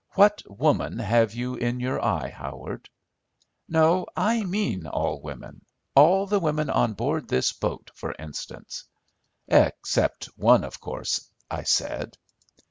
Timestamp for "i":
4.17-4.43, 11.51-11.61